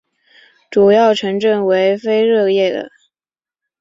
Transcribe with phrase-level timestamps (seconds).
[0.71, 2.89] 主要城镇为菲热克。